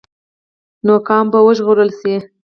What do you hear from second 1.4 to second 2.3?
وژغورل شي.